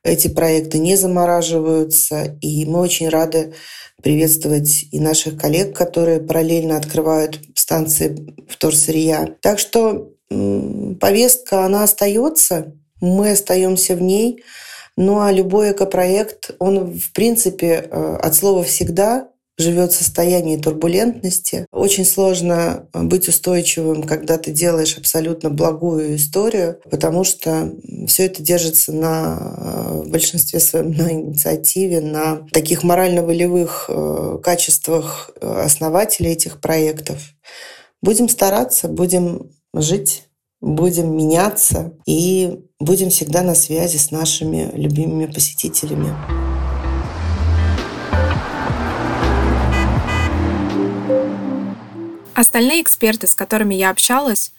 эти 0.05 0.29
проекты 0.29 0.79
не 0.79 0.97
замораживаются. 0.97 2.37
И 2.41 2.67
мы 2.67 2.81
очень 2.81 3.09
рады 3.09 3.55
приветствовать 4.03 4.85
и 4.93 5.01
наших 5.01 5.41
коллег, 5.41 5.77
которые 5.77 6.21
параллельно 6.21 6.77
открывают 6.77 7.41
станции 7.55 8.35
вторсырья. 8.49 9.29
Так 9.41 9.59
что 9.59 10.13
повестка, 11.01 11.65
она 11.65 11.85
остается, 11.85 12.75
мы 13.01 13.33
остаемся 13.33 13.97
в 13.97 14.03
ней. 14.03 14.43
Ну 14.97 15.21
а 15.21 15.33
любой 15.33 15.73
экопроект, 15.73 16.51
он 16.59 16.99
в 16.99 17.13
принципе 17.13 17.89
э, 17.91 18.17
от 18.17 18.35
слова 18.35 18.63
«всегда» 18.63 19.29
живет 19.59 19.93
в 19.93 19.97
состоянии 19.97 20.57
турбулентности. 20.57 21.67
Очень 21.73 22.07
сложно 22.07 22.89
быть 22.95 23.29
устойчивым, 23.29 24.03
когда 24.03 24.39
ты 24.39 24.51
делаешь 24.51 24.97
абсолютно 24.97 25.51
благую 25.51 26.17
историю, 26.17 26.81
потому 26.91 27.23
что 27.23 27.73
все 28.07 28.27
это 28.27 28.43
держится 28.43 28.93
на 28.93 30.03
в 30.05 30.09
большинстве 30.09 30.59
своем 30.59 30.93
на 30.93 31.13
инициативе, 31.13 32.01
на 32.01 32.47
таких 32.53 32.83
морально-волевых 32.83 33.87
э, 33.89 34.39
качествах 34.43 35.31
основателей 35.41 36.33
этих 36.33 36.61
проектов. 36.61 37.19
Будем 38.01 38.29
стараться, 38.29 38.89
будем 38.89 39.51
жить, 39.75 40.25
будем 40.63 41.15
меняться 41.15 41.93
и 42.07 42.61
будем 42.79 43.11
всегда 43.11 43.43
на 43.43 43.55
связи 43.55 43.99
с 43.99 44.11
нашими 44.11 44.71
любимыми 44.75 45.27
посетителями. 45.27 46.15
Остальные 52.35 52.81
эксперты, 52.83 53.27
с 53.27 53.35
которыми 53.35 53.75
я 53.75 53.91
общалась, 53.91 54.53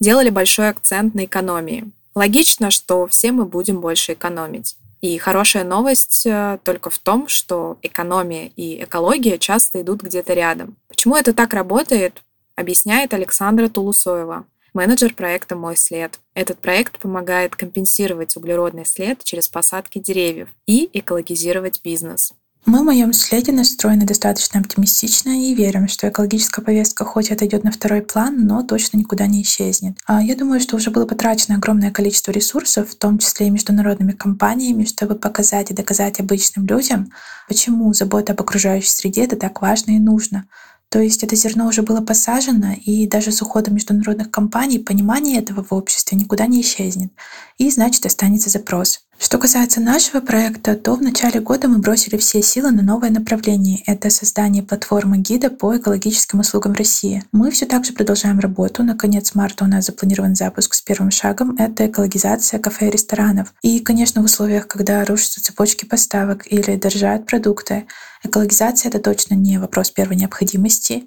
делали 0.00 0.30
большой 0.30 0.70
акцент 0.70 1.14
на 1.14 1.24
экономии. 1.24 1.90
Логично, 2.14 2.70
что 2.70 3.06
все 3.08 3.32
мы 3.32 3.44
будем 3.44 3.80
больше 3.80 4.14
экономить. 4.14 4.76
И 5.00 5.18
хорошая 5.18 5.62
новость 5.62 6.26
э, 6.26 6.58
только 6.64 6.90
в 6.90 6.98
том, 6.98 7.28
что 7.28 7.78
экономия 7.82 8.50
и 8.56 8.82
экология 8.82 9.38
часто 9.38 9.82
идут 9.82 10.02
где-то 10.02 10.34
рядом. 10.34 10.76
Почему 10.88 11.14
это 11.14 11.32
так 11.32 11.52
работает, 11.52 12.22
объясняет 12.56 13.14
Александра 13.14 13.68
Тулусоева, 13.68 14.44
менеджер 14.74 15.14
проекта 15.14 15.56
«Мой 15.56 15.76
след». 15.76 16.18
Этот 16.34 16.58
проект 16.58 16.98
помогает 16.98 17.56
компенсировать 17.56 18.36
углеродный 18.36 18.86
след 18.86 19.24
через 19.24 19.48
посадки 19.48 19.98
деревьев 19.98 20.48
и 20.66 20.88
экологизировать 20.92 21.80
бизнес. 21.82 22.32
Мы 22.68 22.80
в 22.80 22.84
моем 22.84 23.14
следе 23.14 23.50
настроены 23.50 24.04
достаточно 24.04 24.60
оптимистично 24.60 25.30
и 25.30 25.54
верим, 25.54 25.88
что 25.88 26.06
экологическая 26.08 26.60
повестка 26.60 27.02
хоть 27.02 27.30
отойдет 27.30 27.64
на 27.64 27.72
второй 27.72 28.02
план, 28.02 28.46
но 28.46 28.62
точно 28.62 28.98
никуда 28.98 29.26
не 29.26 29.40
исчезнет. 29.40 29.96
А 30.06 30.22
я 30.22 30.36
думаю, 30.36 30.60
что 30.60 30.76
уже 30.76 30.90
было 30.90 31.06
потрачено 31.06 31.56
огромное 31.56 31.90
количество 31.90 32.30
ресурсов, 32.30 32.90
в 32.90 32.96
том 32.96 33.18
числе 33.18 33.46
и 33.46 33.50
международными 33.50 34.12
компаниями, 34.12 34.84
чтобы 34.84 35.14
показать 35.14 35.70
и 35.70 35.74
доказать 35.74 36.20
обычным 36.20 36.66
людям, 36.66 37.10
почему 37.46 37.90
забота 37.94 38.34
об 38.34 38.40
окружающей 38.42 38.90
среде 38.90 39.24
это 39.24 39.36
так 39.36 39.62
важно 39.62 39.92
и 39.92 39.98
нужно. 39.98 40.46
То 40.90 41.00
есть 41.00 41.22
это 41.22 41.36
зерно 41.36 41.66
уже 41.66 41.82
было 41.82 42.00
посажено, 42.00 42.72
и 42.72 43.06
даже 43.06 43.30
с 43.30 43.42
уходом 43.42 43.74
международных 43.74 44.30
компаний 44.30 44.78
понимание 44.78 45.38
этого 45.38 45.62
в 45.62 45.72
обществе 45.72 46.16
никуда 46.16 46.46
не 46.46 46.62
исчезнет. 46.62 47.12
И 47.58 47.70
значит 47.70 48.06
останется 48.06 48.48
запрос. 48.48 49.07
Что 49.20 49.38
касается 49.38 49.80
нашего 49.80 50.20
проекта, 50.20 50.76
то 50.76 50.94
в 50.94 51.02
начале 51.02 51.40
года 51.40 51.66
мы 51.66 51.78
бросили 51.78 52.16
все 52.16 52.40
силы 52.40 52.70
на 52.70 52.82
новое 52.82 53.10
направление. 53.10 53.82
Это 53.84 54.10
создание 54.10 54.62
платформы 54.62 55.18
гида 55.18 55.50
по 55.50 55.76
экологическим 55.76 56.38
услугам 56.38 56.72
России. 56.72 57.24
Мы 57.32 57.50
все 57.50 57.66
так 57.66 57.84
же 57.84 57.92
продолжаем 57.92 58.38
работу. 58.38 58.84
На 58.84 58.96
конец 58.96 59.34
марта 59.34 59.64
у 59.64 59.66
нас 59.66 59.86
запланирован 59.86 60.36
запуск 60.36 60.72
с 60.72 60.82
первым 60.82 61.10
шагом. 61.10 61.56
Это 61.58 61.88
экологизация 61.88 62.60
кафе 62.60 62.86
и 62.86 62.90
ресторанов. 62.92 63.52
И, 63.60 63.80
конечно, 63.80 64.22
в 64.22 64.26
условиях, 64.26 64.68
когда 64.68 65.04
рушатся 65.04 65.42
цепочки 65.42 65.84
поставок 65.84 66.46
или 66.50 66.76
дорожают 66.76 67.26
продукты, 67.26 67.86
экологизация— 68.22 68.88
это 68.90 69.00
точно 69.00 69.34
не 69.34 69.58
вопрос 69.58 69.90
первой 69.90 70.14
необходимости. 70.14 71.06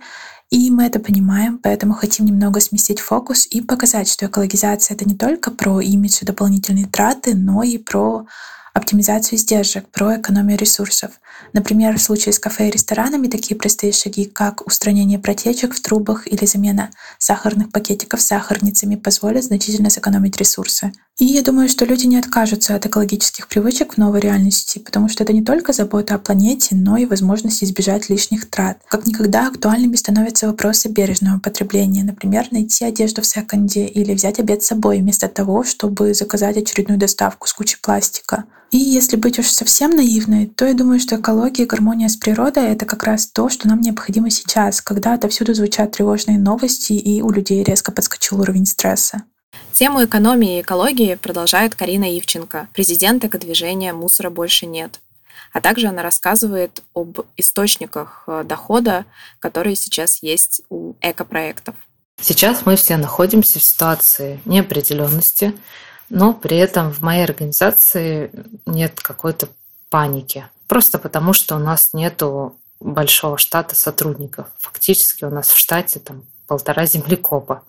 И 0.51 0.69
мы 0.69 0.83
это 0.83 0.99
понимаем, 0.99 1.57
поэтому 1.57 1.93
хотим 1.93 2.25
немного 2.25 2.59
сместить 2.59 2.99
фокус 2.99 3.47
и 3.49 3.61
показать, 3.61 4.09
что 4.09 4.25
экологизация— 4.25 4.95
это 4.95 5.05
не 5.05 5.15
только 5.15 5.49
про 5.49 5.79
имидж 5.79 6.19
и 6.21 6.25
дополнительные 6.25 6.87
траты, 6.87 7.35
но 7.35 7.63
и 7.63 7.77
про 7.77 8.25
оптимизацию 8.73 9.37
издержек, 9.37 9.87
про 9.89 10.17
экономию 10.17 10.57
ресурсов. 10.57 11.11
Например, 11.53 11.97
в 11.97 12.01
случае 12.01 12.33
с 12.33 12.39
кафе 12.39 12.67
и 12.67 12.71
ресторанами 12.71 13.27
такие 13.27 13.57
простые 13.57 13.93
шаги, 13.93 14.25
как 14.25 14.65
устранение 14.67 15.19
протечек 15.19 15.73
в 15.73 15.81
трубах 15.81 16.27
или 16.27 16.45
замена 16.45 16.91
сахарных 17.17 17.71
пакетиков 17.71 18.21
сахарницами, 18.21 18.95
позволят 18.95 19.45
значительно 19.45 19.89
сэкономить 19.89 20.37
ресурсы. 20.37 20.91
И 21.21 21.25
я 21.25 21.43
думаю, 21.43 21.69
что 21.69 21.85
люди 21.85 22.07
не 22.07 22.17
откажутся 22.17 22.73
от 22.73 22.87
экологических 22.87 23.47
привычек 23.47 23.93
в 23.93 23.97
новой 23.97 24.21
реальности, 24.21 24.79
потому 24.79 25.07
что 25.07 25.23
это 25.23 25.33
не 25.33 25.43
только 25.43 25.71
забота 25.71 26.15
о 26.15 26.17
планете, 26.17 26.69
но 26.75 26.97
и 26.97 27.05
возможность 27.05 27.63
избежать 27.63 28.09
лишних 28.09 28.49
трат. 28.49 28.79
Как 28.87 29.05
никогда 29.05 29.47
актуальными 29.47 29.95
становятся 29.95 30.47
вопросы 30.47 30.89
бережного 30.89 31.39
потребления. 31.39 32.03
Например, 32.03 32.47
найти 32.49 32.85
одежду 32.85 33.21
в 33.21 33.27
секонде 33.27 33.85
или 33.85 34.15
взять 34.15 34.39
обед 34.39 34.63
с 34.63 34.65
собой 34.65 34.97
вместо 34.97 35.27
того, 35.27 35.63
чтобы 35.63 36.15
заказать 36.15 36.57
очередную 36.57 36.99
доставку 36.99 37.47
с 37.47 37.53
кучей 37.53 37.77
пластика. 37.79 38.45
И 38.71 38.79
если 38.79 39.15
быть 39.15 39.37
уж 39.37 39.45
совсем 39.45 39.91
наивной, 39.91 40.47
то 40.47 40.65
я 40.65 40.73
думаю, 40.73 40.99
что 40.99 41.17
экология 41.17 41.65
и 41.65 41.67
гармония 41.67 42.07
с 42.09 42.15
природой— 42.15 42.63
это 42.71 42.87
как 42.87 43.03
раз 43.03 43.27
то, 43.27 43.47
что 43.47 43.67
нам 43.67 43.81
необходимо 43.81 44.31
сейчас, 44.31 44.81
когда 44.81 45.13
отовсюду 45.13 45.53
звучат 45.53 45.91
тревожные 45.91 46.39
новости 46.39 46.93
и 46.93 47.21
у 47.21 47.29
людей 47.29 47.63
резко 47.63 47.91
подскочил 47.91 48.41
уровень 48.41 48.65
стресса. 48.65 49.21
Тему 49.73 50.03
экономии 50.05 50.57
и 50.57 50.61
экологии 50.61 51.15
продолжает 51.15 51.75
Карина 51.75 52.17
Ивченко, 52.17 52.67
президент 52.73 53.25
экодвижения 53.25 53.93
«Мусора 53.93 54.29
больше 54.29 54.65
нет». 54.65 54.99
А 55.53 55.59
также 55.59 55.87
она 55.87 56.01
рассказывает 56.01 56.81
об 56.93 57.19
источниках 57.35 58.23
э, 58.27 58.43
дохода, 58.45 59.05
которые 59.39 59.75
сейчас 59.75 60.23
есть 60.23 60.61
у 60.69 60.93
экопроектов. 61.01 61.75
Сейчас 62.21 62.65
мы 62.65 62.75
все 62.75 62.95
находимся 62.97 63.59
в 63.59 63.63
ситуации 63.63 64.39
неопределенности, 64.45 65.57
но 66.09 66.33
при 66.33 66.57
этом 66.57 66.93
в 66.93 67.01
моей 67.01 67.23
организации 67.23 68.31
нет 68.65 69.01
какой-то 69.01 69.49
паники. 69.89 70.45
Просто 70.67 70.99
потому, 70.99 71.33
что 71.33 71.55
у 71.55 71.59
нас 71.59 71.89
нету 71.93 72.55
большого 72.79 73.37
штата 73.37 73.75
сотрудников. 73.75 74.47
Фактически 74.59 75.25
у 75.25 75.29
нас 75.29 75.49
в 75.49 75.57
штате 75.57 75.99
там 75.99 76.23
полтора 76.47 76.85
землекопа. 76.85 77.63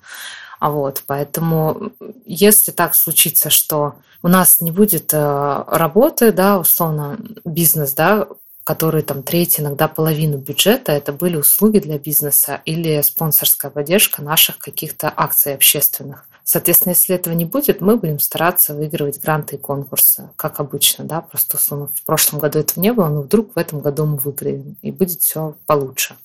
А 0.63 0.71
вот, 0.71 1.03
поэтому 1.09 1.91
если 2.25 2.71
так 2.71 2.95
случится, 2.95 3.51
что 3.51 3.97
у 4.23 4.29
нас 4.29 4.61
не 4.61 4.71
будет 4.71 5.13
э, 5.13 5.65
работы, 5.67 6.31
да, 6.31 6.61
условно, 6.61 7.19
бизнес, 7.45 7.95
да, 7.95 8.29
который 8.65 9.03
там 9.03 9.23
треть, 9.23 9.59
иногда 9.59 9.89
половину 9.89 10.39
бюджета, 10.39 10.93
это 10.93 11.13
были 11.13 11.37
услуги 11.37 11.79
для 11.79 11.99
бизнеса 11.99 12.61
или 12.65 13.01
спонсорская 13.03 13.71
поддержка 13.71 14.23
наших 14.23 14.59
каких-то 14.59 15.13
акций 15.15 15.55
общественных. 15.55 16.27
Соответственно, 16.45 16.93
если 16.93 17.15
этого 17.15 17.35
не 17.35 17.45
будет, 17.45 17.81
мы 17.81 17.97
будем 17.97 18.19
стараться 18.19 18.75
выигрывать 18.75 19.21
гранты 19.21 19.57
и 19.57 19.59
конкурсы, 19.59 20.31
как 20.37 20.59
обычно, 20.61 21.05
да, 21.05 21.21
просто 21.21 21.57
условно, 21.57 21.89
в 21.95 22.03
прошлом 22.05 22.41
году 22.41 22.59
этого 22.59 22.81
не 22.81 22.93
было, 22.93 23.09
но 23.09 23.23
вдруг 23.23 23.55
в 23.55 23.59
этом 23.59 23.81
году 23.81 24.07
мы 24.07 24.17
выиграем, 24.17 24.77
и 24.83 24.91
будет 24.91 25.21
все 25.21 25.57
получше. 25.67 26.17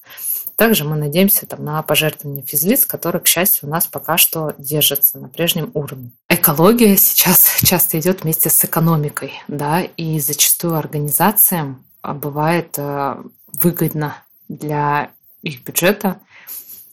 Также 0.56 0.86
мы 0.86 0.96
надеемся 0.96 1.46
там, 1.46 1.64
на 1.64 1.84
пожертвования 1.84 2.42
физлиц, 2.42 2.88
которые, 2.88 3.22
к 3.22 3.28
счастью, 3.28 3.70
у 3.70 3.72
нас 3.72 3.86
пока 3.86 4.18
что 4.18 4.56
держатся 4.58 5.20
на 5.20 5.30
прежнем 5.30 5.70
уровне. 5.76 6.12
Экология 6.30 6.98
сейчас 6.98 7.60
часто 7.64 8.00
идет 8.00 8.24
вместе 8.24 8.50
с 8.50 8.66
экономикой, 8.66 9.34
да, 9.48 9.82
и 9.82 10.20
зачастую 10.20 10.76
организациям 10.76 11.86
бывает 12.14 12.76
э, 12.78 13.24
выгодно 13.62 14.18
для 14.48 15.12
их 15.42 15.64
бюджета 15.64 16.20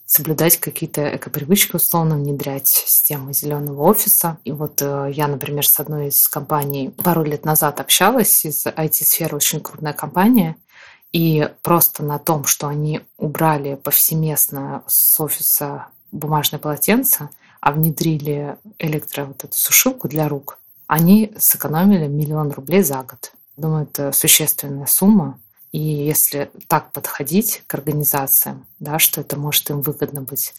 соблюдать 0.05 0.57
какие-то 0.57 1.15
экопривычки, 1.15 1.75
условно 1.75 2.15
внедрять 2.15 2.67
систему 2.67 3.33
зеленого 3.33 3.83
офиса. 3.83 4.37
И 4.43 4.51
вот 4.51 4.81
э, 4.81 5.11
я, 5.11 5.27
например, 5.27 5.67
с 5.67 5.79
одной 5.79 6.07
из 6.09 6.27
компаний 6.27 6.89
пару 6.89 7.23
лет 7.23 7.43
назад 7.43 7.79
общалась, 7.79 8.45
из 8.45 8.65
IT-сферы 8.67 9.35
очень 9.35 9.61
крупная 9.61 9.93
компания, 9.93 10.55
и 11.11 11.49
просто 11.63 12.03
на 12.03 12.19
том, 12.19 12.45
что 12.45 12.67
они 12.67 13.01
убрали 13.17 13.75
повсеместно 13.75 14.83
с 14.87 15.19
офиса 15.19 15.87
бумажное 16.11 16.59
полотенце, 16.59 17.29
а 17.61 17.71
внедрили 17.71 18.57
электро 18.77 19.25
вот 19.25 19.43
эту 19.43 19.55
сушилку 19.55 20.07
для 20.07 20.27
рук, 20.27 20.59
они 20.87 21.33
сэкономили 21.37 22.07
миллион 22.07 22.51
рублей 22.51 22.83
за 22.83 23.01
год. 23.01 23.31
Думаю, 23.57 23.83
это 23.83 24.11
существенная 24.11 24.85
сумма, 24.85 25.39
и 25.71 25.79
если 25.79 26.51
так 26.67 26.91
подходить 26.91 27.63
к 27.67 27.73
организациям, 27.73 28.65
да, 28.79 28.99
что 28.99 29.21
это 29.21 29.37
может 29.37 29.69
им 29.69 29.81
выгодно 29.81 30.21
быть, 30.21 30.53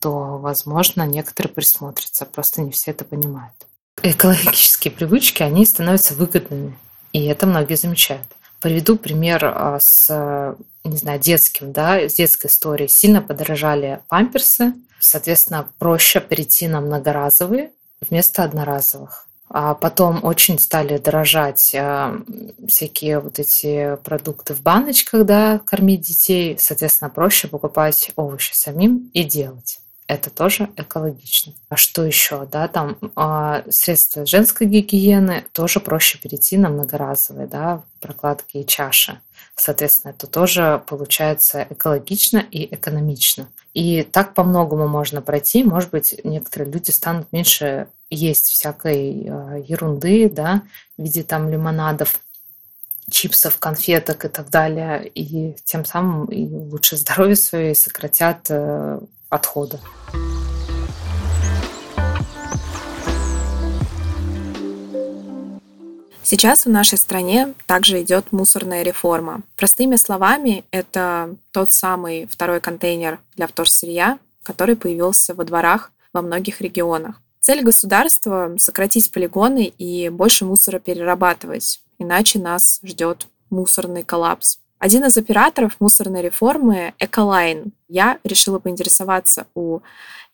то, 0.00 0.38
возможно, 0.38 1.06
некоторые 1.06 1.52
присмотрятся, 1.52 2.26
просто 2.26 2.62
не 2.62 2.70
все 2.70 2.90
это 2.90 3.04
понимают. 3.04 3.54
Экологические 4.02 4.92
привычки, 4.92 5.42
они 5.42 5.64
становятся 5.64 6.14
выгодными, 6.14 6.76
и 7.12 7.24
это 7.26 7.46
многие 7.46 7.76
замечают. 7.76 8.26
Приведу 8.60 8.96
пример 8.96 9.44
а, 9.44 9.78
с, 9.80 10.56
не 10.84 10.96
знаю, 10.96 11.20
детским, 11.20 11.72
да, 11.72 12.08
с 12.08 12.14
детской 12.14 12.46
историей. 12.46 12.88
Сильно 12.88 13.20
подорожали 13.20 14.00
памперсы, 14.08 14.74
соответственно, 15.00 15.68
проще 15.78 16.20
перейти 16.20 16.68
на 16.68 16.80
многоразовые 16.80 17.72
вместо 18.00 18.44
одноразовых. 18.44 19.26
А 19.54 19.74
потом 19.74 20.24
очень 20.24 20.58
стали 20.58 20.96
дорожать 20.96 21.74
э, 21.74 22.20
всякие 22.66 23.20
вот 23.20 23.38
эти 23.38 23.96
продукты 24.02 24.54
в 24.54 24.62
баночках, 24.62 25.26
да, 25.26 25.58
кормить 25.58 26.00
детей. 26.00 26.56
Соответственно, 26.58 27.10
проще 27.10 27.48
покупать 27.48 28.12
овощи 28.16 28.54
самим 28.54 29.10
и 29.12 29.24
делать. 29.24 29.78
это 30.06 30.30
тоже 30.30 30.70
экологично. 30.76 31.52
А 31.68 31.76
что 31.76 32.02
еще? 32.02 32.48
Да, 32.50 32.66
там 32.66 32.96
э, 33.14 33.70
средства 33.70 34.24
женской 34.24 34.66
гигиены 34.66 35.44
тоже 35.52 35.80
проще 35.80 36.18
перейти 36.18 36.56
на 36.56 36.70
многоразовые, 36.70 37.46
да, 37.46 37.82
прокладки 38.00 38.56
и 38.56 38.66
чаши. 38.66 39.20
Соответственно, 39.54 40.12
это 40.12 40.26
тоже 40.26 40.82
получается 40.86 41.66
экологично 41.68 42.38
и 42.38 42.74
экономично. 42.74 43.48
И 43.74 44.02
так 44.02 44.34
по-многому 44.34 44.86
можно 44.86 45.22
пройти. 45.22 45.64
Может 45.64 45.90
быть, 45.90 46.20
некоторые 46.24 46.70
люди 46.70 46.90
станут 46.90 47.32
меньше 47.32 47.88
есть 48.10 48.48
всякой 48.48 49.24
э, 49.24 49.64
ерунды, 49.66 50.28
да, 50.28 50.62
в 50.98 51.02
виде 51.02 51.22
там 51.22 51.48
лимонадов, 51.48 52.20
чипсов, 53.10 53.58
конфеток 53.58 54.26
и 54.26 54.28
так 54.28 54.50
далее. 54.50 55.08
И 55.08 55.56
тем 55.64 55.84
самым 55.84 56.26
и 56.26 56.46
лучше 56.46 56.96
здоровье 56.98 57.36
свое 57.36 57.72
и 57.72 57.74
сократят 57.74 58.46
э, 58.50 59.00
Сейчас 66.32 66.64
в 66.64 66.70
нашей 66.70 66.96
стране 66.96 67.52
также 67.66 68.00
идет 68.00 68.32
мусорная 68.32 68.82
реформа. 68.82 69.42
Простыми 69.54 69.96
словами, 69.96 70.64
это 70.70 71.36
тот 71.50 71.72
самый 71.72 72.26
второй 72.26 72.58
контейнер 72.58 73.20
для 73.36 73.46
вторсырья, 73.46 74.18
который 74.42 74.74
появился 74.74 75.34
во 75.34 75.44
дворах 75.44 75.92
во 76.14 76.22
многих 76.22 76.62
регионах. 76.62 77.20
Цель 77.40 77.62
государства— 77.62 78.54
сократить 78.56 79.12
полигоны 79.12 79.74
и 79.76 80.08
больше 80.08 80.46
мусора 80.46 80.78
перерабатывать, 80.78 81.82
иначе 81.98 82.38
нас 82.38 82.80
ждет 82.82 83.26
мусорный 83.50 84.02
коллапс. 84.02 84.58
Один 84.82 85.04
из 85.04 85.16
операторов 85.16 85.76
мусорной 85.78 86.22
реформы— 86.22 86.92
Эколайн. 86.98 87.70
Я 87.86 88.18
решила 88.24 88.58
поинтересоваться 88.58 89.46
у 89.54 89.78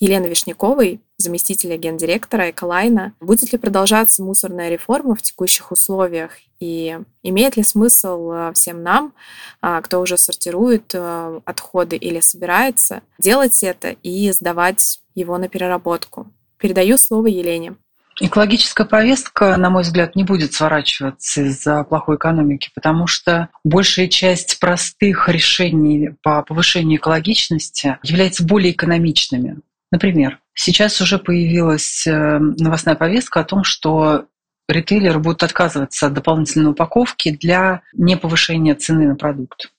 Елены 0.00 0.24
Вишняковой, 0.24 1.02
заместителя 1.18 1.76
гендиректора 1.76 2.48
Эколайна, 2.48 3.12
будет 3.20 3.52
ли 3.52 3.58
продолжаться 3.58 4.22
мусорная 4.22 4.70
реформа 4.70 5.14
в 5.14 5.20
текущих 5.20 5.70
условиях 5.70 6.30
и 6.60 6.98
имеет 7.22 7.58
ли 7.58 7.62
смысл 7.62 8.30
э, 8.30 8.52
всем 8.54 8.82
нам, 8.82 9.12
а, 9.60 9.82
кто 9.82 10.00
уже 10.00 10.16
сортирует 10.16 10.94
э, 10.94 11.40
отходы 11.44 11.96
или 11.96 12.20
собирается, 12.20 13.02
делать 13.18 13.62
это 13.62 13.96
и 14.02 14.32
сдавать 14.32 15.02
его 15.14 15.36
на 15.36 15.50
переработку. 15.50 16.26
Передаю 16.56 16.96
слово 16.96 17.26
Елене. 17.26 17.74
Экологическая 18.20 18.84
повестка, 18.84 19.56
на 19.56 19.70
мой 19.70 19.82
взгляд, 19.82 20.16
не 20.16 20.24
будет 20.24 20.52
сворачиваться 20.52 21.42
из-за 21.42 21.84
плохой 21.84 22.16
экономики, 22.16 22.70
потому 22.74 23.06
что 23.06 23.48
большая 23.64 24.08
часть 24.08 24.58
простых 24.58 25.28
решений 25.28 26.10
по 26.22 26.42
повышению 26.42 26.98
экологичности 26.98 27.98
является 28.02 28.44
более 28.44 28.72
экономичными. 28.72 29.58
Например, 29.92 30.40
сейчас 30.52 31.00
уже 31.00 31.18
появилась 31.18 32.06
э, 32.06 32.38
новостная 32.38 32.96
повестка 32.96 33.40
о 33.40 33.44
том, 33.44 33.62
что 33.62 34.26
ритейлеры 34.68 35.18
будут 35.18 35.44
отказываться 35.44 36.06
от 36.06 36.12
дополнительной 36.12 36.72
упаковки 36.72 37.30
для 37.30 37.82
неповышения 37.94 38.74
цены 38.74 39.06
на 39.06 39.14
продукт. 39.14 39.72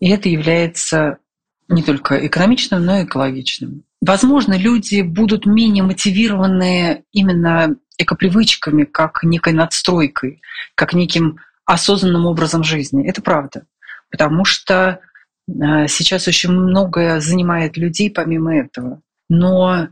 И 0.00 0.10
это 0.10 0.28
является 0.28 1.18
не 1.68 1.82
только 1.82 2.26
экономичным, 2.26 2.84
но 2.84 2.98
и 2.98 3.04
экологичным. 3.04 3.82
Возможно, 4.00 4.56
люди 4.56 5.00
будут 5.00 5.46
менее 5.46 5.82
мотивированы 5.82 7.04
именно 7.12 7.76
экопривычками, 7.98 8.84
как 8.84 9.22
некой 9.22 9.52
надстройкой, 9.52 10.42
как 10.74 10.92
неким 10.92 11.38
осознанным 11.64 12.26
образом 12.26 12.64
жизни. 12.64 13.06
Это 13.06 13.22
правда. 13.22 13.66
Потому 14.10 14.44
что 14.44 15.00
э, 15.48 15.88
сейчас 15.88 16.28
очень 16.28 16.50
многое 16.50 17.20
занимает 17.20 17.76
людей 17.76 18.10
помимо 18.10 18.56
этого. 18.56 19.02
Но 19.28 19.88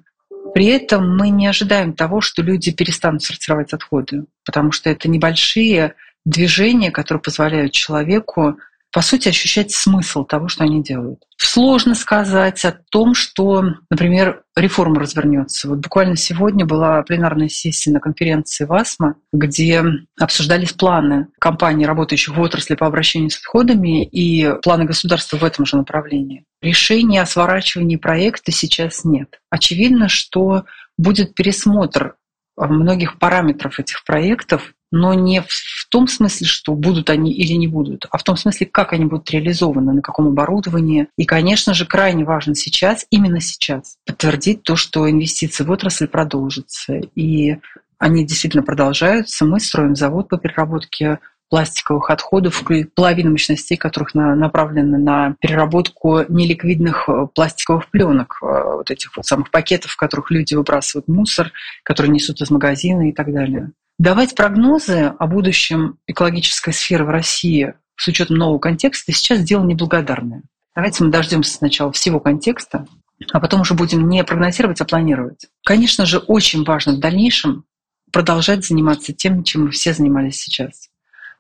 при 0.54 0.66
этом 0.66 1.16
мы 1.16 1.30
не 1.30 1.46
ожидаем 1.48 1.94
того, 1.94 2.20
что 2.20 2.42
люди 2.42 2.70
перестанут 2.70 3.22
сортировать 3.22 3.72
отходы, 3.72 4.26
потому 4.46 4.70
что 4.70 4.88
это 4.88 5.08
небольшие 5.08 5.94
движения, 6.24 6.90
которые 6.90 7.22
позволяют 7.22 7.72
человеку 7.72 8.58
по 8.94 9.02
сути, 9.02 9.28
ощущать 9.28 9.72
смысл 9.72 10.24
того, 10.24 10.46
что 10.46 10.62
они 10.62 10.80
делают. 10.80 11.18
Сложно 11.36 11.96
сказать 11.96 12.64
о 12.64 12.70
том, 12.90 13.12
что, 13.14 13.64
например, 13.90 14.44
реформа 14.54 15.00
развернется. 15.00 15.68
Вот 15.68 15.80
буквально 15.80 16.14
сегодня 16.14 16.64
была 16.64 17.02
пленарная 17.02 17.48
сессия 17.48 17.90
на 17.90 17.98
конференции 17.98 18.64
ВАСМА, 18.64 19.16
где 19.32 19.82
обсуждались 20.20 20.74
планы 20.74 21.26
компаний, 21.40 21.86
работающих 21.86 22.36
в 22.36 22.40
отрасли 22.40 22.76
по 22.76 22.86
обращению 22.86 23.30
с 23.30 23.38
отходами, 23.38 24.04
и 24.04 24.48
планы 24.62 24.84
государства 24.84 25.38
в 25.38 25.44
этом 25.44 25.66
же 25.66 25.76
направлении. 25.76 26.44
Решения 26.62 27.20
о 27.20 27.26
сворачивании 27.26 27.96
проекта 27.96 28.52
сейчас 28.52 29.04
нет. 29.04 29.40
Очевидно, 29.50 30.08
что 30.08 30.66
будет 30.96 31.34
пересмотр 31.34 32.14
многих 32.56 33.18
параметров 33.18 33.80
этих 33.80 34.04
проектов, 34.04 34.72
но 34.94 35.12
не 35.12 35.40
в 35.40 35.88
том 35.88 36.06
смысле, 36.06 36.46
что 36.46 36.74
будут 36.74 37.10
они 37.10 37.32
или 37.32 37.54
не 37.54 37.66
будут, 37.66 38.06
а 38.10 38.16
в 38.16 38.22
том 38.22 38.36
смысле, 38.36 38.66
как 38.66 38.92
они 38.92 39.06
будут 39.06 39.28
реализованы, 39.30 39.92
на 39.92 40.02
каком 40.02 40.28
оборудовании. 40.28 41.08
И, 41.18 41.24
конечно 41.24 41.74
же, 41.74 41.84
крайне 41.84 42.24
важно 42.24 42.54
сейчас, 42.54 43.04
именно 43.10 43.40
сейчас, 43.40 43.96
подтвердить 44.06 44.62
то, 44.62 44.76
что 44.76 45.10
инвестиции 45.10 45.64
в 45.64 45.70
отрасль 45.70 46.06
продолжатся. 46.06 47.00
И 47.16 47.56
они 47.98 48.24
действительно 48.24 48.62
продолжаются. 48.62 49.44
Мы 49.44 49.58
строим 49.58 49.96
завод 49.96 50.28
по 50.28 50.38
переработке 50.38 51.18
пластиковых 51.50 52.10
отходов, 52.10 52.62
половина 52.94 53.30
мощностей 53.30 53.76
которых 53.76 54.14
на, 54.14 54.34
направлены 54.36 54.98
на 54.98 55.34
переработку 55.40 56.20
неликвидных 56.28 57.08
э, 57.08 57.26
пластиковых 57.34 57.90
пленок, 57.90 58.38
э, 58.42 58.46
вот 58.46 58.90
этих 58.90 59.16
вот 59.16 59.26
самых 59.26 59.50
пакетов, 59.50 59.90
в 59.90 59.96
которых 59.96 60.30
люди 60.30 60.54
выбрасывают 60.54 61.06
мусор, 61.08 61.52
которые 61.82 62.12
несут 62.12 62.40
из 62.40 62.50
магазина 62.50 63.08
и 63.08 63.12
так 63.12 63.32
далее. 63.32 63.72
Давать 63.98 64.34
прогнозы 64.34 65.14
о 65.18 65.26
будущем 65.28 65.98
экологической 66.08 66.72
сферы 66.72 67.04
в 67.04 67.10
России 67.10 67.74
с 67.96 68.08
учетом 68.08 68.36
нового 68.36 68.58
контекста 68.58 69.12
сейчас 69.12 69.40
дело 69.44 69.64
неблагодарное. 69.64 70.42
Давайте 70.74 71.04
мы 71.04 71.10
дождемся 71.12 71.54
сначала 71.54 71.92
всего 71.92 72.18
контекста, 72.18 72.86
а 73.32 73.38
потом 73.38 73.60
уже 73.60 73.74
будем 73.74 74.08
не 74.08 74.24
прогнозировать, 74.24 74.80
а 74.80 74.84
планировать. 74.84 75.46
Конечно 75.64 76.06
же, 76.06 76.18
очень 76.18 76.64
важно 76.64 76.94
в 76.94 76.98
дальнейшем 76.98 77.64
продолжать 78.10 78.64
заниматься 78.64 79.12
тем, 79.12 79.44
чем 79.44 79.66
мы 79.66 79.70
все 79.70 79.94
занимались 79.94 80.40
сейчас. 80.40 80.90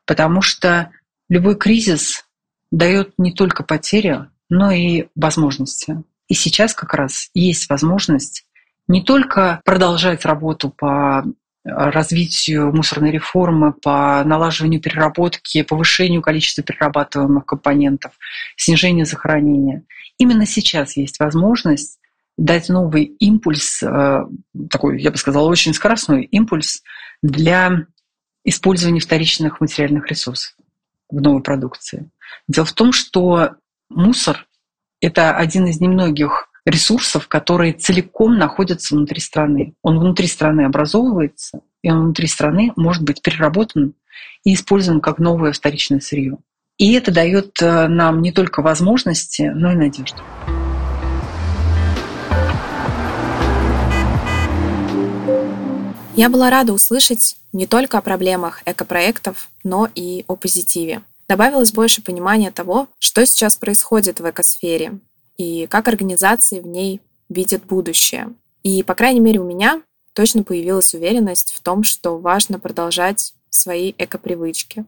Потому 0.06 0.40
что 0.40 0.90
любой 1.28 1.56
кризис 1.56 2.24
дает 2.70 3.14
не 3.18 3.32
только 3.32 3.64
потери, 3.64 4.26
но 4.48 4.70
и 4.70 5.08
возможности. 5.16 6.04
И 6.28 6.34
сейчас 6.34 6.72
как 6.72 6.94
раз 6.94 7.30
есть 7.34 7.68
возможность 7.68 8.46
не 8.86 9.02
только 9.02 9.60
продолжать 9.64 10.24
работу 10.24 10.70
по 10.70 11.24
развитию 11.64 12.72
мусорной 12.72 13.10
реформы, 13.10 13.72
по 13.72 14.22
налаживанию 14.24 14.80
переработки, 14.80 15.62
повышению 15.62 16.20
количества 16.20 16.62
перерабатываемых 16.62 17.46
компонентов, 17.46 18.12
снижению 18.56 19.06
захоронения. 19.06 19.84
Именно 20.18 20.46
сейчас 20.46 20.96
есть 20.96 21.18
возможность 21.18 21.98
дать 22.36 22.68
новый 22.68 23.04
импульс, 23.04 23.82
э, 23.82 24.26
такой, 24.70 25.00
я 25.00 25.10
бы 25.10 25.16
сказала, 25.16 25.48
очень 25.48 25.72
скоростной 25.72 26.24
импульс 26.24 26.82
для 27.22 27.86
использования 28.44 29.00
вторичных 29.00 29.60
материальных 29.60 30.08
ресурсов 30.08 30.54
в 31.08 31.20
новой 31.20 31.42
продукции. 31.42 32.10
Дело 32.48 32.66
в 32.66 32.72
том, 32.72 32.92
что 32.92 33.54
мусор— 33.88 34.46
это 35.00 35.36
один 35.36 35.66
из 35.66 35.80
немногих 35.80 36.50
ресурсов, 36.64 37.28
которые 37.28 37.74
целиком 37.74 38.38
находятся 38.38 38.94
внутри 38.94 39.20
страны. 39.20 39.74
Он 39.82 39.98
внутри 39.98 40.26
страны 40.26 40.62
образовывается, 40.62 41.60
и 41.82 41.90
он 41.90 42.04
внутри 42.04 42.26
страны 42.26 42.72
может 42.76 43.02
быть 43.02 43.22
переработан 43.22 43.94
и 44.44 44.54
использован 44.54 45.00
как 45.00 45.18
новое 45.18 45.52
вторичное 45.52 46.00
сырье. 46.00 46.38
И 46.78 46.92
это 46.94 47.12
дает 47.12 47.60
э, 47.62 47.86
нам 47.88 48.20
не 48.20 48.32
только 48.32 48.62
возможности, 48.62 49.52
но 49.54 49.72
и 49.72 49.76
надежду. 49.76 50.22
Я 56.16 56.28
была 56.28 56.48
рада 56.48 56.72
услышать 56.72 57.36
не 57.52 57.66
только 57.66 57.98
о 57.98 58.00
проблемах 58.00 58.62
экопроектов, 58.66 59.50
но 59.62 59.88
и 59.94 60.24
о 60.26 60.36
позитиве. 60.36 61.02
Добавилось 61.28 61.72
больше 61.72 62.02
понимания 62.02 62.50
того, 62.50 62.88
что 62.98 63.24
сейчас 63.26 63.56
происходит 63.56 64.20
в 64.20 64.30
экосфере, 64.30 64.98
и 65.36 65.66
как 65.66 65.88
организации 65.88 66.60
в 66.60 66.66
ней 66.66 67.00
видят 67.28 67.64
будущее. 67.64 68.32
И, 68.62 68.82
по 68.82 68.94
крайней 68.94 69.20
мере, 69.20 69.40
у 69.40 69.44
меня 69.44 69.82
точно 70.12 70.42
появилась 70.42 70.94
уверенность 70.94 71.52
в 71.52 71.60
том, 71.60 71.82
что 71.82 72.18
важно 72.18 72.58
продолжать 72.58 73.34
свои 73.50 73.94
экопривычки. 73.98 74.84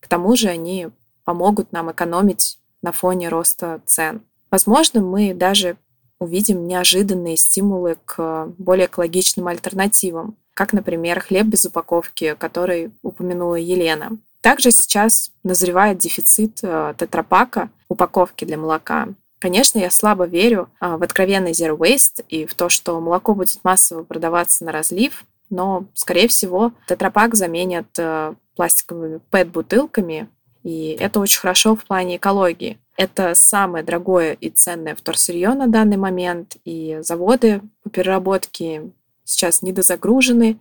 К 0.00 0.08
тому 0.08 0.36
же 0.36 0.48
они 0.48 0.88
помогут 1.24 1.72
нам 1.72 1.90
экономить 1.92 2.58
на 2.82 2.92
фоне 2.92 3.28
роста 3.28 3.80
цен. 3.86 4.22
Возможно, 4.50 5.00
мы 5.00 5.34
даже 5.34 5.76
увидим 6.18 6.66
неожиданные 6.66 7.36
стимулы 7.36 7.96
к 8.04 8.52
более 8.58 8.86
экологичным 8.86 9.46
альтернативам, 9.46 10.36
как, 10.54 10.72
например, 10.72 11.20
хлеб 11.20 11.46
без 11.46 11.64
упаковки, 11.64 12.34
который 12.38 12.92
упомянула 13.02 13.54
Елена. 13.56 14.18
Также 14.40 14.70
сейчас 14.70 15.32
назревает 15.44 15.98
дефицит 15.98 16.60
э, 16.62 16.94
тетрапака, 16.96 17.70
упаковки 17.88 18.44
для 18.44 18.56
молока. 18.56 19.08
Конечно, 19.40 19.78
я 19.78 19.90
слабо 19.90 20.26
верю 20.26 20.68
а, 20.80 20.98
в 20.98 21.02
откровенный 21.02 21.52
zero 21.52 21.76
waste 21.76 22.22
и 22.28 22.44
в 22.44 22.52
то, 22.52 22.68
что 22.68 23.00
молоко 23.00 23.34
будет 23.34 23.58
массово 23.64 24.04
продаваться 24.04 24.66
на 24.66 24.70
разлив, 24.70 25.24
но, 25.48 25.86
скорее 25.94 26.28
всего, 26.28 26.72
тетрапак 26.86 27.34
заменят 27.34 27.86
э, 27.98 28.34
пластиковыми 28.54 29.20
пэт-бутылками, 29.30 30.28
и 30.62 30.90
это 31.00 31.20
очень 31.20 31.40
хорошо 31.40 31.74
в 31.74 31.84
плане 31.84 32.18
экологии. 32.18 32.78
Это 32.98 33.34
самое 33.34 33.82
дорогое 33.82 34.34
и 34.34 34.50
ценное 34.50 34.94
вторсырье 34.94 35.54
на 35.54 35.66
данный 35.66 35.96
момент, 35.96 36.58
и 36.66 36.98
заводы 37.00 37.62
по 37.82 37.88
переработке 37.88 38.92
сейчас 39.24 39.62
недозагружены, 39.62 40.60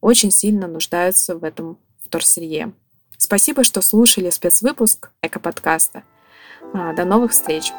очень 0.00 0.30
сильно 0.30 0.68
нуждаются 0.68 1.36
в 1.36 1.42
этом 1.42 1.78
вторсырье. 1.98 2.72
Спасибо, 3.18 3.64
что 3.64 3.82
слушали 3.82 4.30
спецвыпуск 4.30 5.10
Эко-подкаста. 5.20 6.04
А, 6.72 6.94
до 6.94 7.04
новых 7.04 7.32
встреч! 7.32 7.72